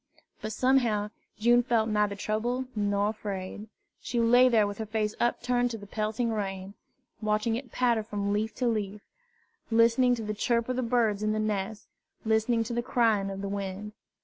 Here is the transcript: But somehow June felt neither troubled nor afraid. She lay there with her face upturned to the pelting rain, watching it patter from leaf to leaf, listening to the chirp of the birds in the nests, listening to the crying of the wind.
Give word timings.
But 0.41 0.51
somehow 0.51 1.11
June 1.37 1.61
felt 1.61 1.87
neither 1.87 2.15
troubled 2.15 2.65
nor 2.75 3.09
afraid. 3.09 3.67
She 4.01 4.19
lay 4.19 4.49
there 4.49 4.65
with 4.65 4.79
her 4.79 4.85
face 4.87 5.13
upturned 5.19 5.69
to 5.69 5.77
the 5.77 5.85
pelting 5.85 6.31
rain, 6.31 6.73
watching 7.21 7.55
it 7.55 7.71
patter 7.71 8.01
from 8.01 8.33
leaf 8.33 8.55
to 8.55 8.67
leaf, 8.67 9.01
listening 9.69 10.15
to 10.15 10.23
the 10.23 10.33
chirp 10.33 10.67
of 10.69 10.75
the 10.77 10.81
birds 10.81 11.21
in 11.21 11.33
the 11.33 11.39
nests, 11.39 11.85
listening 12.25 12.63
to 12.63 12.73
the 12.73 12.81
crying 12.81 13.29
of 13.29 13.41
the 13.43 13.47
wind. 13.47 13.93